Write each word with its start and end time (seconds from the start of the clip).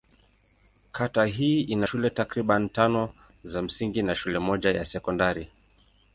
Kata 0.91 1.25
hii 1.25 1.61
ina 1.61 1.87
shule 1.87 2.09
takriban 2.09 2.69
tano 2.69 3.13
za 3.43 3.61
msingi 3.61 4.01
na 4.01 4.15
shule 4.15 4.39
moja 4.39 4.71
ya 4.71 4.85
sekondari. 4.85 5.51